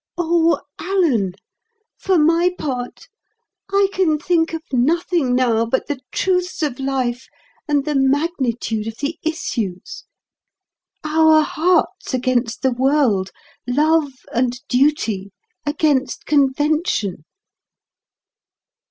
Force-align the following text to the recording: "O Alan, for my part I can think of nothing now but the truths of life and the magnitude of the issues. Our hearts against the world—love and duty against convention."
"O 0.17 0.59
Alan, 0.79 1.33
for 1.95 2.17
my 2.17 2.49
part 2.57 3.07
I 3.71 3.87
can 3.93 4.17
think 4.17 4.51
of 4.51 4.63
nothing 4.73 5.35
now 5.35 5.63
but 5.67 5.85
the 5.85 5.99
truths 6.11 6.63
of 6.63 6.79
life 6.79 7.27
and 7.67 7.85
the 7.85 7.93
magnitude 7.93 8.87
of 8.87 8.97
the 8.97 9.19
issues. 9.21 10.05
Our 11.03 11.43
hearts 11.43 12.15
against 12.15 12.63
the 12.63 12.71
world—love 12.71 14.11
and 14.33 14.59
duty 14.67 15.33
against 15.67 16.25
convention." 16.25 17.23